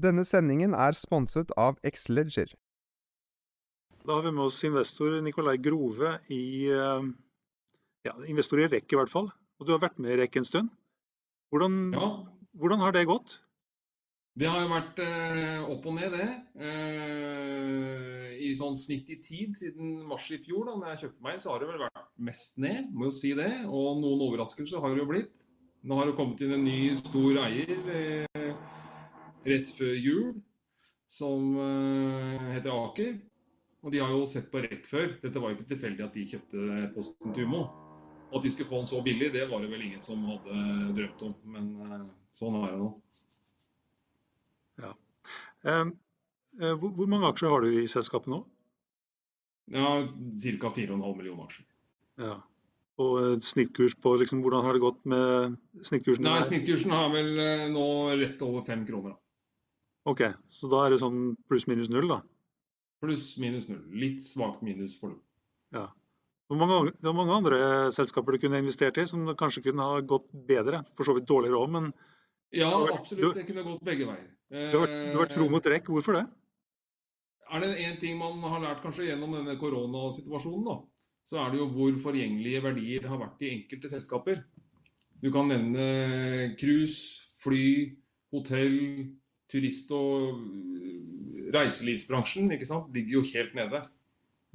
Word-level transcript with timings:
Denne 0.00 0.24
sendingen 0.24 0.72
er 0.76 0.96
sponset 0.96 1.50
av 1.60 1.76
Xledger. 1.84 2.52
Da 4.06 4.16
har 4.16 4.24
vi 4.24 4.32
med 4.32 4.46
oss 4.46 4.62
investor 4.64 5.18
Nikolai 5.24 5.58
Grove 5.60 6.14
i 6.32 6.42
eh, 6.72 7.08
ja, 8.08 8.14
investor 8.30 8.62
i 8.62 8.68
REC 8.70 8.94
i 8.94 8.98
hvert 9.00 9.12
fall. 9.12 9.28
Og 9.60 9.68
du 9.68 9.74
har 9.74 9.82
vært 9.82 9.98
med 10.00 10.14
i 10.14 10.20
REC 10.22 10.40
en 10.40 10.48
stund. 10.48 10.70
Hvordan, 11.52 11.78
Ja, 11.92 12.08
hvordan 12.56 12.80
har 12.86 12.96
det 12.96 13.06
gått? 13.10 13.40
det 14.40 14.48
har 14.48 14.62
jo 14.62 14.68
vært 14.70 15.00
eh, 15.04 15.64
opp 15.68 15.84
og 15.90 15.96
ned, 15.98 16.14
det. 16.16 16.28
Eh, 16.64 18.38
I 18.46 18.54
sånn 18.56 18.78
snitt 18.80 19.10
i 19.12 19.18
tid 19.20 19.52
siden 19.58 19.98
mars 20.08 20.30
i 20.32 20.38
fjor, 20.40 20.64
da 20.70 20.78
når 20.78 20.94
jeg 20.94 21.00
kjøpte 21.02 21.26
meg, 21.26 21.42
så 21.42 21.52
har 21.52 21.60
det 21.60 21.68
vel 21.68 21.82
vært 21.82 22.06
mest 22.30 22.56
ned, 22.62 22.88
må 22.94 23.10
jo 23.10 23.12
si 23.18 23.34
det. 23.36 23.50
Og 23.68 23.98
noen 24.00 24.22
overraskelser 24.30 24.80
har 24.80 24.94
det 24.94 25.02
jo 25.02 25.10
blitt. 25.10 25.34
Nå 25.84 25.98
har 25.98 26.08
det 26.08 26.16
kommet 26.16 26.40
inn 26.44 26.54
en 26.56 26.64
ny 26.64 26.94
stor 27.02 27.42
eier 27.44 27.74
eh, 27.92 28.29
rett 29.46 29.72
før 29.76 29.94
jul, 29.96 30.30
som 31.10 31.52
eh, 31.58 32.48
heter 32.56 32.72
Aker. 32.74 33.18
Og 33.80 33.92
de 33.94 34.00
har 34.02 34.10
jo 34.12 34.26
sett 34.28 34.50
på 34.52 34.60
REC 34.60 34.88
før. 34.88 35.14
Dette 35.22 35.40
var 35.40 35.52
jo 35.52 35.58
ikke 35.58 35.70
tilfeldig 35.72 36.04
at 36.04 36.16
de 36.16 36.26
kjøpte 36.28 36.88
posten 36.94 37.36
til 37.36 37.48
Umo. 37.48 37.62
At 38.30 38.44
de 38.44 38.50
skulle 38.52 38.68
få 38.68 38.82
den 38.82 38.90
så 38.90 39.00
billig, 39.02 39.32
det 39.34 39.48
var 39.50 39.64
det 39.64 39.70
vel 39.72 39.86
ingen 39.88 40.02
som 40.04 40.20
hadde 40.28 40.90
drømt 40.98 41.24
om. 41.26 41.38
Men 41.54 41.70
eh, 41.86 42.10
sånn 42.36 42.60
er 42.60 42.74
det 42.74 42.82
nå. 42.82 42.90
Eh, 45.64 45.86
eh, 46.62 46.76
hvor, 46.80 47.06
mange 47.06 47.28
aksjer 47.28 47.52
har 47.52 47.64
du 47.64 47.80
i 47.82 47.88
selskapet 47.90 48.32
nå? 48.32 48.40
Ja, 49.70 50.00
ca. 50.02 50.72
4,5 50.74 51.16
millioner 51.18 51.44
aksjer. 51.46 51.66
Ja. 52.20 52.36
Og 53.00 53.16
eh, 53.20 53.34
snittkurs 53.44 53.96
på 54.00 54.14
liksom, 54.20 54.42
hvordan 54.44 54.64
har 54.66 54.76
det 54.76 54.84
gått 54.84 55.02
med 55.08 55.56
snittkursen? 55.86 56.26
Nei. 56.26 56.40
Snittkursen 56.48 56.94
har 56.94 57.10
vel 57.14 57.32
eh, 57.40 57.66
nå 57.72 57.86
rett 58.20 58.46
over 58.46 58.64
fem 58.66 58.86
kroner. 58.88 59.16
da. 59.16 59.29
Ok, 60.08 60.20
så 60.48 60.68
da 60.72 60.86
er 60.86 60.94
det 60.94 61.00
sånn 61.02 61.34
pluss-minus 61.50 61.90
null, 61.92 62.08
da. 62.08 62.20
Pluss 63.02 63.34
minus 63.40 63.68
null. 63.68 63.82
Litt 63.96 64.20
svakt 64.24 64.62
minus 64.64 64.96
for 65.00 65.10
det. 65.14 65.20
Ja. 65.76 65.86
Hvor 66.50 66.58
mange, 66.58 66.72
ang- 66.80 66.92
det 67.00 67.14
mange 67.14 67.32
andre 67.36 67.58
selskaper 67.92 68.32
du 68.32 68.38
kunne 68.38 68.58
investert 68.58 68.98
i 68.98 69.04
som 69.06 69.26
kanskje 69.36 69.62
kunne 69.68 69.82
ha 69.86 70.00
gått 70.00 70.26
bedre. 70.32 70.84
For 70.96 71.04
så 71.04 71.14
vidt 71.14 71.26
dårligere 71.28 71.60
òg, 71.60 71.70
men 71.70 71.92
Ja, 72.52 72.70
absolutt. 72.90 73.34
Det 73.36 73.46
kunne 73.46 73.62
gått 73.62 73.84
begge 73.84 74.06
veier. 74.06 74.30
du 74.50 74.78
har 74.80 74.86
du 74.86 75.16
har 75.16 75.26
vært 75.26 75.34
tro 75.36 75.48
mot 75.48 75.62
rekk. 75.62 75.84
Hvorfor 75.86 76.14
det? 76.18 76.26
Er 77.52 77.60
det 77.60 77.78
én 77.78 78.00
ting 78.00 78.18
man 78.18 78.40
har 78.40 78.60
lært 78.60 78.82
kanskje 78.82 79.06
gjennom 79.06 79.32
denne 79.32 79.56
koronasituasjonen, 79.58 80.64
da, 80.64 80.82
så 81.24 81.38
er 81.46 81.50
det 81.50 81.58
jo 81.60 81.68
hvor 81.68 81.92
forgjengelige 82.02 82.62
verdier 82.62 83.06
har 83.08 83.18
vært 83.18 83.40
i 83.42 83.50
enkelte 83.54 83.88
selskaper. 83.90 84.44
Du 85.22 85.30
kan 85.30 85.46
nevne 85.48 86.56
cruise, 86.58 87.20
fly, 87.42 87.96
hotell, 88.32 89.10
turist- 89.50 89.92
og 89.94 90.38
øh, 90.40 91.50
reiselivsbransjen. 91.54 92.48
Ligger 92.94 93.12
jo 93.18 93.22
helt 93.34 93.54
nede. 93.54 93.82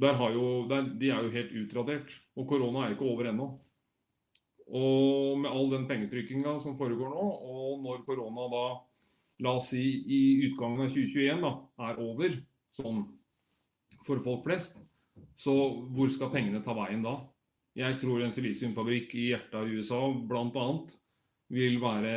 Jo, 0.01 0.67
der, 0.67 0.89
de 1.00 1.09
er 1.09 1.23
jo 1.23 1.29
helt 1.29 1.51
utradert. 1.63 2.09
Og 2.35 2.47
korona 2.47 2.85
er 2.85 2.95
ikke 2.95 3.06
over 3.06 3.29
ennå. 3.29 3.51
Og 4.66 5.39
med 5.39 5.50
all 5.50 5.69
den 5.72 5.88
pengetrykkinga 5.88 6.57
som 6.59 6.78
foregår 6.78 7.11
nå, 7.13 7.25
og 7.45 7.83
når 7.83 8.01
korona 8.07 8.47
da, 8.50 8.63
la 9.45 9.53
oss 9.59 9.69
si 9.69 9.83
i 10.09 10.22
utgangen 10.47 10.81
av 10.81 10.89
2021, 10.89 11.44
da, 11.44 11.51
er 11.85 12.01
over, 12.01 12.38
sånn 12.73 13.03
for 14.06 14.22
folk 14.25 14.44
flest, 14.47 14.79
så 15.38 15.53
hvor 15.94 16.09
skal 16.13 16.31
pengene 16.33 16.63
ta 16.66 16.73
veien 16.77 17.03
da? 17.06 17.19
Jeg 17.75 18.00
tror 18.00 18.23
en 18.23 18.33
silisiumfabrikk 18.33 19.13
i 19.19 19.29
hjertet 19.33 19.57
av 19.59 19.67
USA 19.69 20.01
bl.a. 20.29 20.67
vil 21.53 21.77
være 21.83 22.13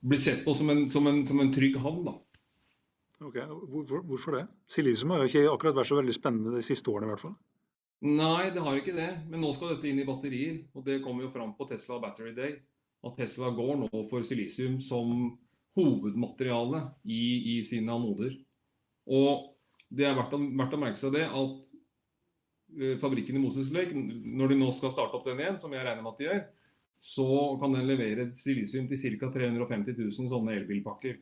bli 0.00 0.18
sett 0.18 0.44
på 0.44 0.54
som 0.56 0.70
en, 0.72 0.84
som 0.90 1.06
en, 1.06 1.22
som 1.26 1.40
en 1.40 1.52
trygg 1.52 1.78
havn, 1.82 2.04
da. 2.08 2.16
Ok, 3.20 3.36
Hvorfor, 3.68 4.00
hvorfor 4.08 4.36
det? 4.38 4.46
Silisium 4.70 5.12
har 5.12 5.22
jo 5.22 5.28
ikke 5.28 5.48
akkurat 5.52 5.76
vært 5.76 5.90
så 5.90 5.98
veldig 5.98 6.16
spennende 6.16 6.54
de 6.56 6.64
siste 6.64 6.88
årene 6.88 7.10
i 7.10 7.12
hvert 7.12 7.24
fall. 7.26 7.34
Nei, 8.00 8.48
det 8.54 8.62
har 8.64 8.78
ikke 8.80 8.96
det. 8.96 9.10
Men 9.28 9.42
nå 9.44 9.50
skal 9.52 9.74
dette 9.74 9.90
inn 9.90 10.00
i 10.00 10.06
batterier. 10.08 10.62
Og 10.72 10.86
det 10.86 11.02
kommer 11.04 11.26
jo 11.26 11.32
fram 11.34 11.52
på 11.58 11.66
Tesla 11.68 11.98
Battery 12.00 12.32
Day. 12.36 12.54
At 13.04 13.18
Tesla 13.20 13.50
går 13.56 13.76
nå 13.82 13.90
for 14.08 14.24
silisium 14.24 14.78
som 14.84 15.34
hovedmateriale 15.76 16.80
i, 17.04 17.56
i 17.56 17.60
sine 17.64 17.92
anoder. 17.92 18.38
Og 19.12 19.50
det 19.92 20.06
er 20.08 20.16
verdt 20.16 20.34
å, 20.36 20.40
verdt 20.40 20.76
å 20.76 20.80
merke 20.80 21.00
seg 21.00 21.12
det 21.16 21.26
at 21.26 21.68
eh, 22.80 22.96
fabrikken 23.02 23.36
i 23.36 23.42
Moses 23.42 23.70
Lake, 23.74 23.92
når 23.94 24.54
de 24.54 24.58
nå 24.60 24.70
skal 24.76 24.92
starte 24.94 25.18
opp 25.18 25.28
den 25.28 25.40
igjen, 25.42 25.60
som 25.62 25.72
jeg 25.74 25.84
regner 25.84 26.04
med 26.04 26.12
at 26.14 26.20
de 26.20 26.28
gjør, 26.28 26.42
så 27.00 27.56
kan 27.60 27.72
den 27.72 27.88
levere 27.88 28.28
silisium 28.36 28.88
til 28.88 29.18
ca. 29.18 29.30
350 29.32 29.96
000 29.96 30.30
sånne 30.30 30.56
elbilpakker. 30.58 31.16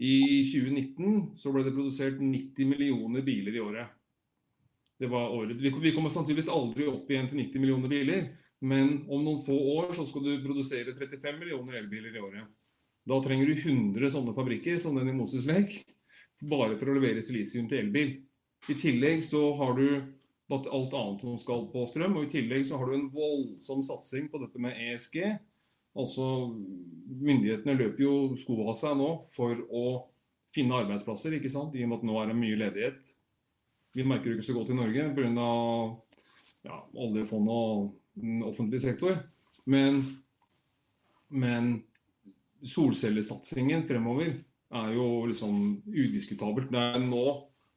I 0.00 0.16
2019 0.46 1.34
så 1.36 1.50
ble 1.52 1.64
det 1.66 1.74
produsert 1.74 2.20
90 2.22 2.70
millioner 2.70 3.24
biler 3.26 3.56
i 3.58 3.64
året. 3.64 3.96
Året. 5.00 5.56
Vi 5.56 5.92
kommer 5.96 6.12
sannsynligvis 6.12 6.52
aldri 6.52 6.86
opp 6.88 7.08
igjen 7.10 7.28
til 7.28 7.40
90 7.40 7.62
millioner 7.62 7.90
biler, 7.90 8.26
men 8.60 8.98
om 9.08 9.22
noen 9.24 9.42
få 9.46 9.56
år 9.74 9.94
så 9.96 10.04
skal 10.08 10.26
du 10.26 10.42
produsere 10.44 10.92
35 10.92 11.38
millioner 11.40 11.78
elbiler 11.80 12.14
i 12.14 12.20
året. 12.22 12.48
Da 13.08 13.16
trenger 13.24 13.48
du 13.48 13.54
100 13.56 14.12
sånne 14.12 14.34
fabrikker 14.36 14.76
som 14.78 14.98
den 15.00 15.08
i 15.08 15.16
Moses 15.16 15.48
Lake, 15.48 15.82
bare 16.40 16.76
for 16.76 16.92
å 16.92 16.96
levere 16.98 17.24
silisium 17.24 17.68
til 17.68 17.80
elbil. 17.80 18.12
I 18.68 18.76
tillegg 18.76 19.24
så 19.24 19.40
har 19.56 19.72
du 19.78 19.86
alt 20.56 20.94
annet 20.96 21.22
som 21.24 21.38
skal 21.40 21.66
på 21.72 21.84
strøm, 21.90 22.18
og 22.18 22.26
i 22.26 22.32
tillegg 22.32 22.66
så 22.68 22.78
har 22.80 22.90
du 22.90 22.96
en 22.96 23.08
voldsom 23.14 23.82
satsing 23.86 24.28
på 24.32 24.40
dette 24.42 24.62
med 24.62 24.76
ESG. 24.88 25.18
Altså 25.98 26.26
myndighetene 27.10 27.76
løper 27.78 28.04
jo 28.04 28.14
skoa 28.38 28.70
av 28.70 28.78
seg 28.78 28.98
nå 28.98 29.10
for 29.34 29.58
å 29.70 29.84
finne 30.54 30.78
arbeidsplasser, 30.82 31.36
ikke 31.38 31.50
sant? 31.52 31.74
I 31.74 31.84
og 31.86 31.92
med 31.92 32.00
at 32.00 32.06
nå 32.08 32.18
er 32.20 32.30
det 32.30 32.38
mye 32.38 32.58
ledighet. 32.58 33.16
Vi 33.94 34.06
merker 34.06 34.30
det 34.30 34.38
ikke 34.38 34.50
så 34.50 34.56
godt 34.58 34.72
i 34.74 34.78
Norge 34.78 35.10
pga. 35.16 35.50
Ja, 36.66 36.76
oljefondet 36.92 37.54
og 37.54 38.50
offentlig 38.50 38.82
sektor. 38.82 39.16
Men, 39.70 40.02
men 41.32 41.72
solcellesatsingen 42.66 43.86
fremover 43.88 44.34
er 44.70 44.92
jo 44.94 45.06
liksom 45.30 45.80
udiskutabelt. 45.88 46.70
Det 46.70 46.82
er 46.82 47.02
nå, 47.02 47.24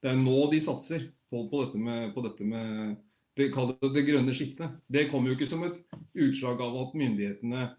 det 0.03 0.11
er 0.11 0.19
nå 0.19 0.35
de 0.51 0.59
satser 0.63 1.07
på, 1.31 1.45
på 1.49 1.63
dette 1.63 1.79
med, 1.79 2.09
på 2.13 2.23
dette 2.25 2.47
med 2.47 2.97
det, 3.39 3.47
det, 3.49 3.91
det 3.95 4.05
grønne 4.05 4.35
skiftet. 4.35 4.81
Det 4.91 5.07
kommer 5.11 5.31
jo 5.31 5.37
ikke 5.37 5.49
som 5.49 5.63
et 5.65 5.79
utslag 6.25 6.61
av 6.61 6.75
at 6.81 6.97
myndighetene 6.99 7.69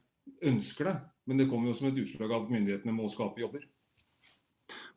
ønsker 0.49 0.88
det, 0.88 0.97
men 1.29 1.41
det 1.41 1.50
kommer 1.50 1.71
jo 1.71 1.76
som 1.79 1.91
et 1.91 2.00
utslag 2.00 2.32
av 2.32 2.47
at 2.47 2.55
myndighetene 2.55 2.97
må 2.97 3.11
skape 3.12 3.44
jobber. 3.44 3.69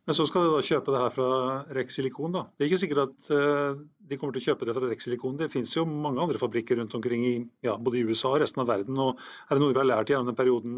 Men 0.08 0.16
så 0.16 0.24
skal 0.24 0.46
de 0.46 0.52
da 0.54 0.64
kjøpe 0.64 0.94
det 0.94 1.00
her 1.04 1.12
fra 1.12 1.30
Rex 1.76 1.98
Silikon, 1.98 2.32
da. 2.32 2.46
Det 2.56 2.64
er 2.64 2.70
ikke 2.70 2.80
sikkert 2.80 3.02
at 3.02 3.30
eh, 3.36 3.80
de 4.08 4.18
kommer 4.20 4.38
til 4.38 4.46
å 4.46 4.48
kjøpe 4.54 4.70
det 4.70 4.76
fra 4.78 4.88
Rex 4.88 5.04
Silikon. 5.04 5.36
Det 5.36 5.50
finnes 5.52 5.74
jo 5.76 5.84
mange 5.84 6.24
andre 6.24 6.40
fabrikker 6.40 6.80
rundt 6.80 6.96
omkring 6.96 7.26
i 7.28 7.34
ja, 7.68 7.74
både 7.76 8.00
i 8.00 8.06
USA 8.08 8.32
og 8.32 8.40
resten 8.40 8.64
av 8.64 8.70
verden. 8.72 8.96
Og 9.04 9.20
er 9.20 9.52
det 9.52 9.64
noe 9.66 9.76
vi 9.76 9.82
har 9.82 9.90
lært 9.90 10.14
gjennom 10.14 10.32
den 10.32 10.40
perioden 10.40 10.78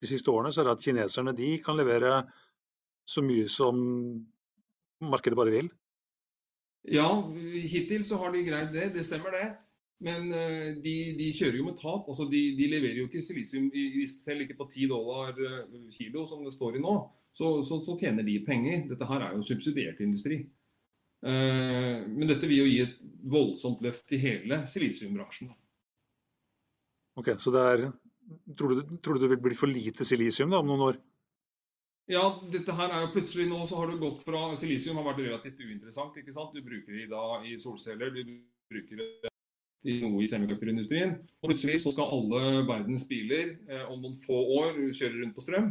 de 0.00 0.08
siste 0.08 0.32
årene, 0.32 0.48
så 0.56 0.62
er 0.62 0.70
det 0.70 0.78
at 0.78 0.86
kineserne 0.86 1.36
de 1.36 1.50
kan 1.60 1.76
levere 1.76 2.22
så 3.04 3.20
mye 3.26 3.52
som 3.52 3.84
markedet 5.12 5.36
bare 5.36 5.52
vil. 5.52 5.68
Ja, 6.88 7.08
hittil 7.68 8.06
så 8.08 8.16
har 8.22 8.32
de 8.32 8.44
greid 8.46 8.72
det, 8.72 8.92
det 8.94 9.04
stemmer 9.04 9.34
det. 9.36 9.48
Men 10.00 10.30
eh, 10.32 10.76
de, 10.80 10.94
de, 11.18 11.26
kjører 11.36 11.58
jo 11.58 11.66
med 11.66 11.76
tap. 11.76 12.06
altså 12.08 12.24
De, 12.30 12.40
de 12.56 12.68
leverer 12.72 13.02
jo 13.02 13.08
ikke 13.08 13.24
silisium 13.24 13.68
selv 14.08 14.46
ikke 14.46 14.56
på 14.56 14.68
10 14.70 14.88
dollar 14.88 15.36
eh, 15.36 15.90
kilo, 15.92 16.24
som 16.28 16.44
det 16.44 16.54
står 16.56 16.78
i 16.78 16.84
nå. 16.84 16.94
Så, 17.36 17.58
så, 17.68 17.82
så 17.84 17.98
tjener 18.00 18.24
de 18.24 18.38
penger. 18.46 18.86
Dette 18.88 19.08
her 19.10 19.26
er 19.26 19.36
jo 19.36 19.44
subsidiert 19.44 20.00
industri. 20.00 20.40
Uh, 21.20 22.00
men 22.08 22.24
dette 22.30 22.48
vil 22.48 22.62
jo 22.62 22.68
gi 22.70 22.78
et 22.80 22.94
voldsomt 23.28 23.82
løft 23.84 24.06
til 24.08 24.22
hele 24.22 24.62
silisiumbransjen. 24.72 25.50
Ok, 27.20 27.34
så 27.36 27.52
det 27.52 27.64
er, 27.74 27.82
tror, 28.56 28.72
du, 28.72 28.94
tror 29.04 29.18
du 29.18 29.26
det 29.26 29.28
vil 29.34 29.42
bli 29.44 29.58
for 29.58 29.68
lite 29.68 30.06
silisium 30.08 30.48
da, 30.48 30.62
om 30.62 30.70
noen 30.70 30.86
år? 30.86 31.00
Ja, 32.10 32.24
dette 32.50 32.74
her 32.74 32.90
er 32.90 33.04
jo 33.04 33.12
plutselig 33.14 33.44
nå 33.46 33.60
så 33.70 33.78
har 33.78 33.90
du 33.90 34.00
gått 34.00 34.24
fra 34.26 34.48
Silisium 34.58 34.98
har 34.98 35.06
vært 35.12 35.22
relativt 35.22 35.60
uinteressant. 35.62 36.16
ikke 36.18 36.34
sant? 36.34 36.56
Du 36.56 36.64
bruker 36.66 36.96
det 36.96 37.06
da 37.12 37.38
i 37.46 37.54
solceller, 37.60 38.10
du 38.10 38.40
bruker 38.70 38.98
det 38.98 39.30
i 39.86 40.00
noe 40.02 40.24
i 40.24 40.28
semikonduktorindustrien. 40.28 41.14
Og 41.40 41.52
plutselig 41.52 41.78
så 41.84 41.92
skal 41.94 42.10
alle 42.12 42.64
verdens 42.68 43.06
biler 43.08 43.54
eh, 43.70 43.84
om 43.86 44.02
noen 44.02 44.18
få 44.24 44.40
år 44.58 44.80
kjøre 44.90 45.20
rundt 45.20 45.36
på 45.36 45.44
strøm. 45.44 45.70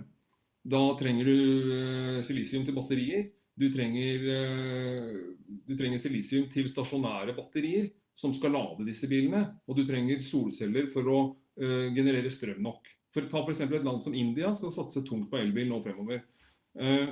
Da 0.63 0.81
trenger 0.99 1.27
du 1.27 1.73
eh, 1.75 2.21
silisium 2.25 2.63
til 2.65 2.77
batterier. 2.77 3.27
Du 3.59 3.67
trenger, 3.73 4.23
eh, 4.37 5.11
du 5.67 5.75
trenger 5.75 6.01
silisium 6.01 6.47
til 6.51 6.71
stasjonære 6.71 7.35
batterier 7.35 7.91
som 8.15 8.31
skal 8.35 8.55
lade 8.55 8.87
disse 8.87 9.11
bilene. 9.11 9.43
Og 9.67 9.75
du 9.75 9.83
trenger 9.87 10.23
solceller 10.23 10.87
for 10.91 11.11
å 11.11 11.19
eh, 11.59 11.91
generere 11.95 12.31
strøm 12.33 12.63
nok. 12.63 12.87
For 13.13 13.25
Ta 13.29 13.41
f.eks. 13.41 13.63
et 13.65 13.85
land 13.85 14.03
som 14.05 14.15
India 14.15 14.51
skal 14.53 14.73
satse 14.73 15.03
tungt 15.07 15.29
på 15.31 15.39
elbil 15.39 15.69
nå 15.71 15.79
fremover. 15.81 16.21
Eh, 16.79 17.07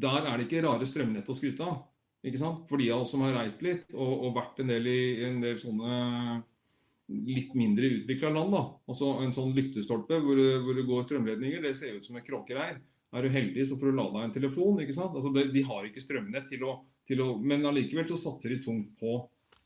der 0.00 0.26
er 0.26 0.38
det 0.38 0.46
ikke 0.46 0.62
rare 0.66 0.86
strømnett 0.86 1.28
å 1.28 1.36
skryte 1.36 1.66
av. 1.66 1.80
Ikke 2.26 2.40
sant? 2.40 2.66
For 2.68 2.80
de 2.80 2.90
av 2.92 3.02
oss 3.02 3.14
som 3.14 3.24
har 3.24 3.34
reist 3.38 3.62
litt 3.64 3.94
og, 3.96 4.26
og 4.26 4.36
vært 4.36 4.60
en 4.60 4.70
del 4.70 4.88
i 4.90 5.00
en 5.26 5.40
del 5.42 5.58
sånne 5.60 6.42
litt 7.10 7.56
mindre 7.58 7.88
utvikla 7.96 8.30
land, 8.30 8.52
da. 8.54 8.62
Altså 8.90 9.16
en 9.24 9.32
sånn 9.34 9.54
lyktestolpe 9.56 10.20
hvor, 10.22 10.38
hvor, 10.62 10.76
det 10.76 10.86
går 10.86 11.06
strømledninger, 11.08 11.62
det 11.64 11.74
ser 11.78 11.96
ut 11.96 12.06
som 12.06 12.18
en 12.20 12.26
kråkereir. 12.26 12.78
Er 13.10 13.26
du 13.26 13.34
heldig, 13.34 13.64
så 13.66 13.78
får 13.80 13.90
du 13.90 13.98
lada 13.98 14.22
en 14.22 14.34
telefon. 14.34 14.78
ikke 14.82 14.94
sant? 14.94 15.16
Altså 15.18 15.32
de, 15.34 15.48
de 15.50 15.64
har 15.66 15.88
ikke 15.88 16.02
strømnett 16.02 16.46
til 16.52 16.62
å, 16.68 16.76
til 17.08 17.24
å 17.24 17.32
Men 17.42 17.66
allikevel 17.66 18.06
så 18.12 18.20
satser 18.20 18.54
de 18.54 18.60
tungt 18.62 18.92
på, 19.00 19.16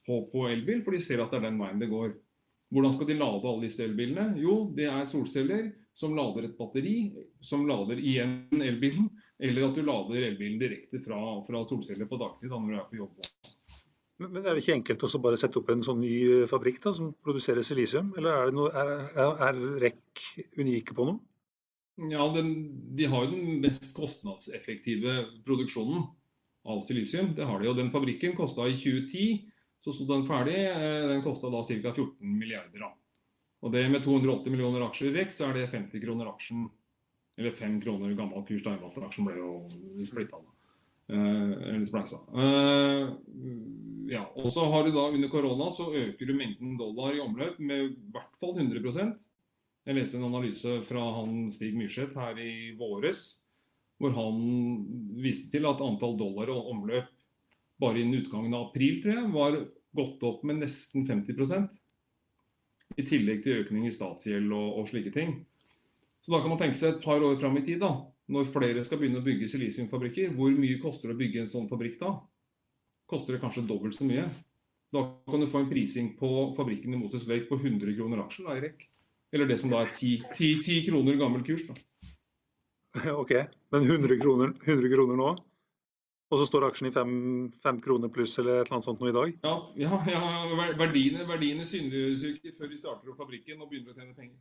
på, 0.06 0.22
på, 0.30 0.46
elbil, 0.48 0.80
for 0.86 0.96
de 0.96 1.02
ser 1.04 1.20
at 1.20 1.34
det 1.34 1.42
er 1.42 1.50
den 1.50 1.60
veien 1.60 1.82
det 1.82 1.90
går. 1.92 2.14
Hvordan 2.74 2.94
skal 2.94 3.06
de 3.06 3.16
lade 3.20 3.46
alle 3.46 3.68
disse 3.68 3.84
elbilene? 3.86 4.32
Jo, 4.42 4.54
det 4.74 4.88
er 4.90 5.04
solceller 5.06 5.68
som 5.94 6.16
lader 6.18 6.48
et 6.48 6.56
batteri, 6.58 6.96
som 7.38 7.68
lader 7.68 8.00
igjen 8.02 8.64
elbilen. 8.66 9.06
Eller 9.38 9.68
at 9.68 9.76
du 9.78 9.84
lader 9.86 10.26
elbilen 10.26 10.58
direkte 10.58 10.98
fra, 11.02 11.18
fra 11.46 11.60
solceller 11.68 12.08
på 12.10 12.18
dagtid 12.18 12.50
da, 12.50 12.58
når 12.58 12.72
du 12.72 12.80
er 12.80 12.88
på 12.90 12.98
jobb. 12.98 13.28
Men, 14.18 14.30
men 14.30 14.42
er 14.42 14.54
det 14.54 14.64
ikke 14.64 14.76
enkelt 14.78 15.06
å 15.06 15.22
bare 15.22 15.38
sette 15.38 15.58
opp 15.60 15.70
en 15.70 15.86
sånn 15.86 16.02
ny 16.02 16.16
fabrikk 16.50 16.80
da, 16.82 16.94
som 16.96 17.12
produserer 17.22 17.66
silisium? 17.66 18.12
Eller 18.18 18.42
er, 18.48 18.52
noe, 18.54 18.70
er, 18.74 19.46
er 19.48 19.62
REC 19.82 20.26
unike 20.58 20.98
på 20.98 21.06
noe? 21.10 21.22
Ja, 22.10 22.26
den, 22.34 22.52
De 22.94 23.06
har 23.06 23.26
jo 23.26 23.36
den 23.36 23.62
mest 23.62 23.92
kostnadseffektive 23.94 25.20
produksjonen 25.46 26.08
av 26.66 26.82
silisium. 26.86 27.34
Det 27.36 27.46
har 27.46 27.60
de, 27.60 27.70
og 27.70 27.78
Den 27.78 27.92
fabrikken 27.94 28.34
kosta 28.38 28.66
i 28.66 28.74
2010, 28.78 29.26
så 29.84 29.92
sto 29.92 30.06
den 30.08 30.24
ferdig. 30.28 30.56
Eh, 30.70 31.08
den 31.10 31.22
kosta 31.24 31.50
da 31.52 31.60
ca. 31.62 31.92
14 31.92 32.38
milliarder. 32.38 32.86
Da. 32.86 32.94
Og 33.64 33.72
det 33.72 33.84
Med 33.92 34.04
280 34.04 34.50
millioner 34.52 34.86
aksjer 34.88 35.12
i 35.12 35.18
REC, 35.18 35.36
så 35.36 35.50
er 35.50 35.60
det 35.60 35.70
50 35.72 36.00
kroner 36.00 36.32
aksjen 36.32 36.70
eller 37.36 37.50
5 37.50 37.80
kroner 37.82 38.14
gammel 38.14 38.44
kurs 38.46 38.62
Steinwatter-aksjen 38.62 39.26
ble 39.26 39.38
jo 39.40 40.04
splitta. 40.06 40.38
Eh, 41.10 41.52
eller 41.74 41.84
spleisa. 41.84 42.20
Eh, 42.32 43.08
ja, 44.14 44.22
og 44.36 44.52
så 44.52 44.64
har 44.72 44.84
du 44.84 44.92
da 44.94 45.08
Under 45.10 45.28
korona 45.28 45.70
så 45.72 45.90
øker 45.92 46.26
du 46.26 46.34
mengden 46.36 46.78
dollar 46.80 47.16
i 47.16 47.20
omløp 47.20 47.58
med 47.58 47.90
i 47.90 47.94
hvert 48.12 48.36
fall 48.40 48.54
100 48.56 49.16
Jeg 49.84 49.96
leste 49.96 50.16
en 50.16 50.28
analyse 50.30 50.78
fra 50.88 51.02
han 51.18 51.50
Stig 51.52 51.76
Myrseth 51.76 52.16
her 52.16 52.38
i 52.40 52.72
våres, 52.78 53.42
hvor 54.00 54.14
han 54.16 54.38
viste 55.20 55.50
til 55.52 55.66
at 55.68 55.82
antall 55.84 56.16
dollar 56.16 56.48
i 56.48 56.56
omløp 56.56 57.10
bare 57.84 58.00
innen 58.00 58.24
utgangen 58.24 58.56
av 58.56 58.70
april 58.70 59.00
tror 59.02 59.18
jeg, 59.18 59.32
var 59.34 59.58
gått 59.94 60.24
opp 60.26 60.42
med 60.48 60.62
nesten 60.64 61.06
50% 61.06 61.76
I 62.98 63.04
tillegg 63.06 63.44
til 63.44 63.60
økning 63.62 63.86
i 63.86 63.92
statsgjeld 63.94 64.50
og, 64.54 64.80
og 64.80 64.88
slike 64.90 65.12
ting. 65.14 65.36
Så 66.24 66.32
da 66.32 66.40
kan 66.40 66.52
man 66.52 66.60
tenke 66.60 66.78
seg 66.80 66.94
et 66.94 67.04
par 67.04 67.22
år 67.22 67.36
fram 67.40 67.58
i 67.60 67.64
tid, 67.66 67.82
da, 67.82 67.92
når 68.32 68.48
flere 68.52 68.84
skal 68.86 69.00
begynne 69.00 69.20
å 69.20 69.26
bygge 69.26 69.50
silisiumfabrikker. 69.52 70.32
Hvor 70.36 70.54
mye 70.56 70.80
koster 70.80 71.10
det 71.10 71.16
å 71.16 71.20
bygge 71.20 71.42
en 71.42 71.50
sånn 71.50 71.68
fabrikk 71.68 71.98
da? 72.00 72.14
Koster 73.10 73.36
det 73.36 73.42
kanskje 73.42 73.66
dobbelt 73.68 73.96
så 73.98 74.06
mye? 74.08 74.24
Da 74.94 75.02
kan 75.28 75.42
du 75.42 75.48
få 75.50 75.64
en 75.64 75.70
prising 75.70 76.14
på 76.16 76.30
fabrikken 76.56 76.94
i 76.94 77.00
Moses 77.00 77.26
Lake 77.28 77.48
på 77.50 77.58
100 77.58 77.96
kroner 77.98 78.22
aksjen 78.22 78.46
da, 78.48 78.56
Erik. 78.56 78.86
Eller 79.34 79.50
det 79.50 79.58
som 79.60 79.72
da 79.72 79.82
er 79.82 79.90
10, 79.90 80.30
10, 80.38 80.62
10 80.62 80.86
kroner 80.88 81.18
gammel 81.20 81.42
kurs. 81.46 81.66
da. 81.66 81.76
Ok, 83.20 83.34
men 83.74 83.88
100 83.90 84.20
kroner, 84.22 84.54
100 84.62 84.92
kroner 84.94 85.18
nå? 85.18 85.32
Og 86.34 86.40
så 86.40 86.48
står 86.48 86.64
aksjen 86.66 86.88
i 86.88 86.92
5 87.62 87.76
kroner 87.84 88.10
pluss 88.10 88.32
eller 88.42 88.56
et 88.56 88.64
eller 88.64 88.80
annet 88.80 88.88
sånt 88.88 89.02
nå 89.02 89.10
i 89.10 89.14
dag? 89.14 89.36
Ja, 89.44 89.54
ja, 89.78 89.98
ja 90.10 90.70
verdiene, 90.80 91.22
verdiene 91.28 91.66
synliggjøres 91.68 92.24
ikke 92.32 92.54
før 92.56 92.72
vi 92.72 92.78
starter 92.80 93.12
opp 93.12 93.20
fabrikken 93.22 93.62
og 93.62 93.70
begynner 93.70 93.94
å 93.94 93.98
tjene 94.00 94.16
penger. 94.18 94.40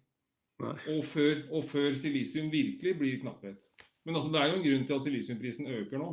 Og 0.90 1.04
før, 1.06 1.44
og 1.54 1.68
før, 1.70 1.92
silisium 2.00 2.50
virkelig 2.50 2.96
blir 2.98 3.22
knapphet. 3.22 3.62
Men 4.08 4.18
altså, 4.18 4.32
det 4.34 4.42
er 4.42 4.50
jo 4.50 4.58
en 4.58 4.66
grunn 4.66 4.88
til 4.90 4.98
at 4.98 5.06
silisiumprisen 5.06 5.70
øker 5.84 6.02
nå. 6.02 6.10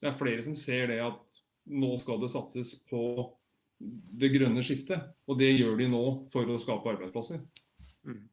Det 0.00 0.10
er 0.10 0.18
flere 0.18 0.42
som 0.44 0.56
ser 0.58 0.90
det 0.90 0.98
at 1.04 1.38
nå 1.70 1.94
skal 2.02 2.18
det 2.20 2.32
satses 2.32 2.74
på 2.90 3.04
det 4.20 4.32
grønne 4.34 4.66
skiftet. 4.66 5.14
Og 5.30 5.38
det 5.38 5.54
gjør 5.54 5.78
de 5.78 5.88
nå 5.94 6.04
for 6.34 6.50
å 6.50 6.58
skape 6.62 6.90
arbeidsplasser. 6.96 7.40
Mm. 8.04 8.24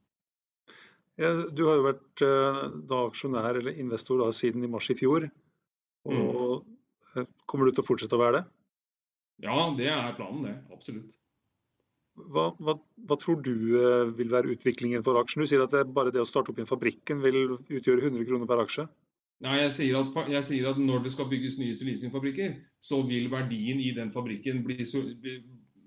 Ja, 1.21 1.31
du 1.53 1.63
har 1.67 1.77
jo 1.77 1.85
vært 1.85 2.25
uh, 2.25 2.65
da 2.89 3.05
aksjonær 3.05 3.59
eller 3.59 3.77
investor 3.79 4.23
da, 4.23 4.31
siden 4.35 4.65
i 4.65 4.71
mars 4.71 4.89
i 4.91 4.97
fjor. 4.97 5.29
Og 6.09 6.61
mm. 6.61 6.77
Eh, 7.17 7.27
kommer 7.49 7.67
du 7.67 7.75
til 7.75 7.83
å 7.83 7.87
fortsette 7.87 8.15
å 8.15 8.21
være 8.21 8.39
det? 8.39 8.43
Ja, 9.47 9.55
det 9.77 9.89
er 9.89 10.13
planen, 10.15 10.45
det. 10.45 10.53
Absolutt. 10.71 11.15
Hva, 12.31 12.49
hva, 12.59 12.75
hva, 13.07 13.17
tror 13.19 13.39
du 13.43 13.53
eh, 13.79 14.11
vil 14.17 14.31
være 14.31 14.51
utviklingen 14.53 15.03
for 15.05 15.17
aksjen? 15.19 15.43
Du 15.43 15.49
sier 15.49 15.63
at 15.63 15.73
det 15.73 15.85
bare 15.95 16.13
det 16.13 16.21
å 16.21 16.27
starte 16.27 16.53
opp 16.53 16.59
i 16.61 16.67
fabrikken 16.69 17.23
vil 17.23 17.55
utgjøre 17.55 18.11
100 18.11 18.27
kroner 18.29 18.49
per 18.49 18.61
aksje? 18.63 18.85
Nei, 19.41 19.57
jeg 19.63 19.73
sier, 19.73 19.97
at, 19.97 20.17
jeg 20.29 20.45
sier 20.45 20.69
at 20.69 20.77
når 20.77 21.07
det 21.07 21.15
skal 21.15 21.29
bygges 21.31 21.57
nye 21.57 21.73
silisiumfabrikker, 21.77 22.53
så 22.83 23.01
vil 23.07 23.25
verdien 23.31 23.79
i 23.81 23.89
den 23.97 24.11
fabrikken 24.13 24.61
bli 24.67 24.85
så 24.85 25.01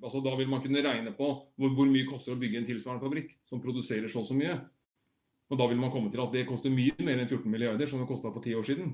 altså 0.05 0.21
Da 0.21 0.35
vil 0.37 0.51
man 0.51 0.61
kunne 0.61 0.83
regne 0.85 1.15
på 1.17 1.27
hvor, 1.57 1.71
hvor 1.73 1.87
mye 1.89 2.05
koster 2.05 2.35
å 2.35 2.41
bygge 2.41 2.59
en 2.61 2.67
tilsvarende 2.69 3.01
fabrikk 3.07 3.31
som 3.49 3.63
produserer 3.63 4.11
så 4.11 4.21
og 4.21 4.27
så 4.29 4.35
mye. 4.37 4.59
Og 5.49 5.61
Da 5.61 5.69
vil 5.71 5.81
man 5.81 5.93
komme 5.95 6.11
til 6.13 6.21
at 6.25 6.35
det 6.35 6.49
koster 6.49 6.73
mye 6.75 6.93
mer 6.99 7.23
enn 7.23 7.31
14 7.31 7.47
milliarder, 7.49 7.89
som 7.89 8.03
det 8.03 8.11
kosta 8.11 8.33
for 8.35 8.45
ti 8.45 8.53
år 8.59 8.67
siden. 8.67 8.91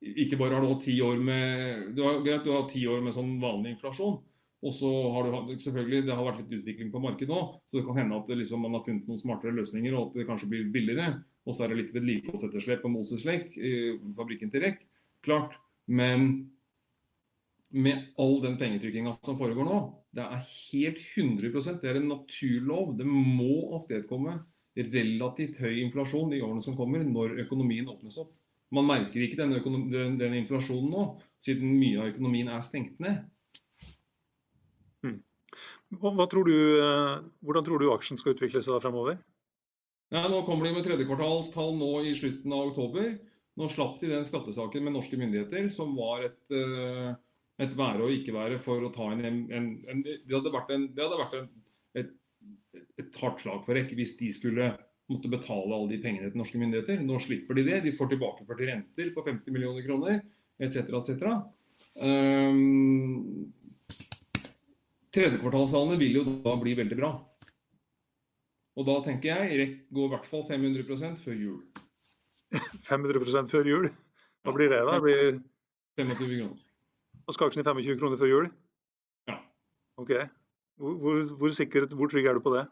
Ikke 0.00 0.38
bare 0.40 0.56
har 0.56 0.64
hatt 0.64 0.84
ti 0.86 0.94
år 1.04 1.18
med 1.20 1.90
du 1.96 2.02
har, 2.06 2.20
greit, 2.24 2.44
du 2.44 2.54
har 2.54 2.68
ti 2.70 2.86
år 2.88 3.02
med 3.04 3.12
sånn 3.12 3.34
vanlig 3.42 3.74
inflasjon, 3.74 4.14
og 4.60 4.72
så 4.76 4.90
har 5.14 5.28
du 5.28 5.52
selvfølgelig, 5.60 6.06
Det 6.06 6.14
har 6.16 6.24
vært 6.24 6.40
litt 6.42 6.60
utvikling 6.60 6.92
på 6.92 7.00
markedet 7.00 7.32
nå, 7.32 7.40
så 7.66 7.78
det 7.78 7.86
kan 7.86 7.98
hende 8.00 8.20
at 8.20 8.28
liksom, 8.28 8.60
man 8.64 8.76
har 8.76 8.84
funnet 8.84 9.08
noen 9.08 9.20
smartere 9.20 9.56
løsninger 9.56 9.96
og 9.96 10.08
at 10.08 10.20
det 10.20 10.26
kanskje 10.28 10.48
blir 10.52 10.72
billigere. 10.72 11.22
Og 11.48 11.56
så 11.56 11.64
er 11.64 11.72
det 11.72 11.78
litt 11.80 11.94
vedlikeholdsetterslep 11.96 12.82
på 12.84 12.92
Moses 12.92 13.24
Lake, 13.24 13.56
i 13.56 13.96
fabrikken 14.16 14.52
til 14.52 14.66
REC. 14.66 14.82
Klart. 15.24 15.56
Men 15.88 16.50
med 17.70 18.12
all 18.20 18.40
den 18.44 18.58
pengetrykkinga 18.60 19.14
som 19.20 19.38
foregår 19.38 19.64
nå, 19.64 19.78
det 20.16 20.26
er 20.26 20.44
helt 20.44 21.00
100% 21.16 21.80
det 21.80 21.90
er 21.90 22.00
en 22.00 22.10
naturlov. 22.10 22.96
Det 22.98 23.06
må 23.08 23.76
avstedkomme 23.76 24.36
relativt 24.80 25.60
høy 25.60 25.80
inflasjon 25.84 26.32
i 26.34 26.40
årene 26.44 26.62
som 26.64 26.76
kommer, 26.78 27.02
når 27.04 27.40
økonomien 27.44 27.88
åpnes 27.90 28.18
opp. 28.22 28.36
Man 28.70 28.86
merker 28.86 29.24
ikke 29.24 29.40
denne, 29.40 29.58
den, 29.90 30.16
den 30.20 30.36
inflasjonen 30.38 30.92
nå, 30.92 31.04
siden 31.42 31.74
mye 31.80 31.98
av 32.02 32.12
økonomien 32.12 32.50
er 32.52 32.62
stengt 32.62 33.00
ned. 33.02 33.24
Tror 35.90 36.46
du, 36.46 36.54
eh, 36.78 37.16
hvordan 37.42 37.66
tror 37.66 37.82
du 37.82 37.90
aksjen 37.90 38.18
skal 38.20 38.36
utvikle 38.36 38.62
seg 38.62 38.76
da 38.76 38.82
fremover? 38.82 39.18
Ja, 40.10 40.22
nå 40.30 40.44
kommer 40.46 40.66
de 40.66 40.74
med 40.76 40.86
tredjekvartalstall 40.86 41.74
nå 41.78 41.90
i 42.06 42.14
slutten 42.18 42.54
av 42.54 42.70
oktober. 42.70 43.16
Nå 43.58 43.68
slapp 43.70 43.98
de 44.00 44.10
den 44.12 44.26
skattesaken 44.26 44.86
med 44.86 44.94
norske 44.94 45.18
myndigheter, 45.18 45.66
som 45.74 45.96
var 45.98 46.28
et, 46.28 46.40
eh, 46.54 47.10
et 47.66 47.74
være 47.76 48.06
og 48.06 48.14
ikke 48.14 48.34
være 48.34 48.60
for 48.62 48.86
å 48.86 48.92
ta 48.94 49.10
en, 49.10 49.24
en, 49.26 49.70
en 49.90 50.02
Det 50.06 50.30
hadde 50.30 50.54
vært, 50.54 50.70
en, 50.70 50.86
det 50.94 51.04
hadde 51.04 51.18
vært 51.18 51.36
et, 51.98 52.14
et, 53.02 53.18
hardt 53.20 53.42
slag 53.42 53.66
for 53.66 53.74
Rekk 53.74 53.94
hvis 53.98 54.16
de 54.20 54.30
skulle 54.32 54.70
måtte 55.10 55.30
betale 55.30 55.74
alle 55.74 55.90
de 55.90 55.98
pengene 56.02 56.30
til 56.30 56.40
norske 56.40 56.60
myndigheter. 56.60 57.00
Nå 57.02 57.18
slipper 57.22 57.58
de 57.58 57.66
det. 57.66 57.80
De 57.86 57.94
får 57.96 58.12
tilbakeført 58.12 58.62
renter 58.68 59.10
på 59.14 59.24
50 59.26 59.54
millioner 59.54 59.86
kroner 59.86 60.20
etc. 60.60 60.92
etc. 61.00 61.24
Um, 61.98 63.50
Tredjekvartalstallene 65.10 65.98
vil 65.98 66.20
jo 66.20 66.24
da 66.44 66.54
bli 66.60 66.76
veldig 66.78 66.98
bra. 67.00 67.10
Og 68.78 68.86
da 68.86 68.96
tenker 69.04 69.32
jeg 69.32 69.58
REC 69.58 69.72
går 69.92 70.06
i 70.06 70.12
hvert 70.14 70.28
fall 70.30 70.44
500% 70.48 71.18
før 71.24 71.38
jul. 71.38 71.60
500% 72.88 73.50
før 73.50 73.70
jul? 73.70 73.88
Hva 74.46 74.54
blir 74.56 74.70
det 74.72 74.82
da? 74.86 74.98
Det 74.98 75.04
blir 75.04 75.40
25 76.00 76.20
kroner. 76.20 76.66
Og 77.26 77.34
skal 77.36 77.50
aksjen 77.50 77.64
i 77.64 77.66
25 77.66 77.98
kroner 78.00 78.20
før 78.20 78.30
jul? 78.30 78.46
Ja. 79.28 79.40
Ok. 80.00 80.14
Hvor, 80.80 80.94
hvor, 81.02 81.18
hvor 81.42 81.52
sikker, 81.54 81.90
hvor 81.92 82.10
trygg 82.10 82.30
er 82.30 82.38
du 82.38 82.44
på 82.44 82.54
det? 82.54 82.64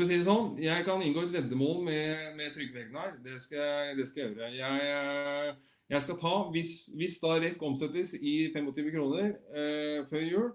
For 0.00 0.06
å 0.06 0.08
si 0.08 0.16
det 0.16 0.24
sånn, 0.24 0.54
jeg 0.56 0.84
kan 0.86 1.02
inngå 1.04 1.26
et 1.26 1.32
veddemål 1.34 1.82
med, 1.84 2.20
med 2.38 2.54
Trygve 2.54 2.86
Egnar. 2.86 3.18
Det 3.20 3.34
det 3.34 3.42
skal 3.44 4.22
jeg 4.22 4.30
gjøre. 4.30 4.46
Jeg, 4.56 4.86
eh, 4.88 5.74
jeg 5.92 6.04
skal 6.06 6.16
ta, 6.22 6.30
hvis, 6.54 6.70
hvis 6.96 7.18
da 7.20 7.34
rett 7.36 7.60
omsettes 7.68 8.14
i 8.16 8.48
25 8.54 8.88
kroner 8.94 9.26
eh, 9.52 9.98
før 10.08 10.24
jul, 10.24 10.46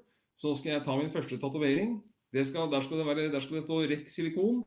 så 0.41 0.55
skal 0.57 0.71
jeg 0.71 0.83
ta 0.87 0.95
min 0.97 1.13
første 1.13 1.37
tatovering. 1.37 1.93
Der, 2.33 2.41
der 2.41 2.87
skal 2.87 3.59
det 3.59 3.63
stå 3.67 3.77
REC 3.85 4.09
silikon. 4.15 4.63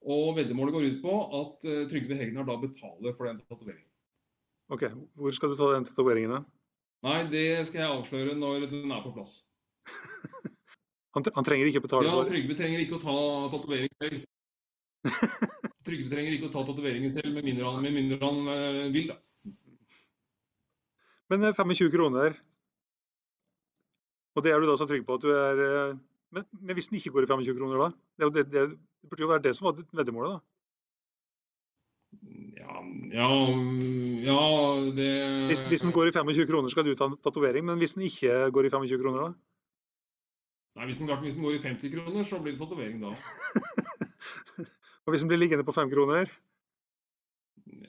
Og 0.00 0.32
veddemålet 0.38 0.78
går 0.78 0.88
ut 0.94 1.04
på 1.04 1.18
at 1.42 1.68
eh, 1.68 1.84
Trygve 1.92 2.16
Hegnar 2.22 2.48
da 2.48 2.56
betaler 2.64 3.12
for 3.20 3.28
den 3.28 3.44
tatoveringen. 3.44 3.84
Ok, 4.72 4.88
Hvor 5.12 5.36
skal 5.36 5.52
du 5.52 5.60
ta 5.60 5.74
den 5.74 5.90
tatoveringen? 5.90 6.48
Nei, 7.04 7.20
det 7.28 7.46
skal 7.68 7.84
jeg 7.84 8.00
avsløre 8.00 8.40
når 8.40 8.70
den 8.72 8.96
er 8.96 9.04
på 9.04 9.12
plass. 9.12 9.42
Han, 11.16 11.24
han 11.34 11.46
trenger 11.46 11.70
ikke 11.70 11.82
betale 11.86 12.06
Ja, 12.06 12.18
for 12.20 12.30
Trygve 12.30 12.56
trenger 12.58 12.82
ikke 12.84 12.98
å 12.98 13.02
ta 13.02 13.16
tatovering 13.54 13.90
selv. 13.98 14.20
Trygve 15.86 16.12
trenger 16.12 16.36
ikke 16.36 16.50
å 16.50 16.52
ta 16.54 16.62
tatoveringen 16.68 17.14
selv, 17.14 17.32
med 17.34 17.48
mindre 17.48 17.66
han, 17.66 17.82
med 17.82 17.96
mindre 17.96 18.20
han 18.22 18.52
eh, 18.52 18.84
vil, 18.94 19.10
da. 19.10 19.18
Men 21.30 21.48
eh, 21.48 21.56
25 21.56 21.90
kroner 21.94 22.38
Og 24.36 24.44
det 24.44 24.52
er 24.52 24.62
du 24.62 24.68
da 24.70 24.78
så 24.78 24.86
trygg 24.90 25.06
på 25.06 25.18
at 25.18 25.24
du 25.24 25.30
er 25.34 25.64
eh, 25.66 25.98
Men, 26.36 26.46
men 26.60 26.78
hvis 26.78 26.90
den 26.90 27.00
ikke 27.00 27.14
går 27.16 27.26
i 27.26 27.30
25 27.32 27.58
kroner, 27.58 27.84
da? 27.84 27.90
Det, 28.18 28.30
det, 28.36 28.46
det, 28.54 28.64
det 29.02 29.10
burde 29.10 29.26
jo 29.26 29.32
være 29.32 29.46
det 29.48 29.54
som 29.58 29.70
var 29.70 29.82
veddemålet, 29.98 30.38
da. 30.38 30.44
Ja, 32.60 32.82
ja, 33.14 33.28
ja 34.26 34.42
det 34.94 35.10
Hvis, 35.50 35.62
hvis 35.66 35.82
den 35.82 35.94
går 35.94 36.10
i 36.10 36.14
25 36.14 36.46
kroner, 36.46 36.70
skal 36.70 36.86
du 36.86 36.94
ta 36.94 37.08
en 37.10 37.16
tatovering. 37.18 37.66
Men 37.66 37.78
hvis 37.82 37.96
den 37.96 38.06
ikke 38.06 38.50
går 38.54 38.68
i 38.68 38.70
25 38.70 39.02
kroner, 39.02 39.20
da? 39.26 39.49
Nei, 40.80 40.86
hvis 40.88 40.96
den, 40.96 41.10
hvis 41.20 41.34
den 41.36 41.44
går 41.44 41.58
i 41.58 41.60
50 41.60 41.90
kroner, 41.92 42.22
så 42.24 42.38
blir 42.40 42.54
det 42.54 42.60
tatovering 42.62 43.02
da. 43.02 43.10
Og 45.04 45.12
hvis 45.12 45.20
den 45.20 45.28
blir 45.28 45.40
liggende 45.42 45.66
på 45.68 45.74
5 45.76 45.90
kroner? 45.92 46.30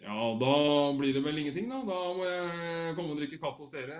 Ja, 0.01 0.25
da 0.41 0.55
blir 0.99 1.15
det 1.15 1.21
vel 1.23 1.39
ingenting, 1.39 1.69
da. 1.71 1.79
Da 1.87 2.01
må 2.17 2.27
jeg 2.27 2.97
komme 2.97 3.15
og 3.15 3.21
drikke 3.21 3.39
kaffe 3.39 3.63
hos 3.63 3.71
dere. 3.71 3.95